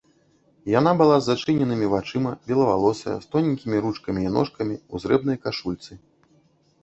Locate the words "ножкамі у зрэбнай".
4.37-5.37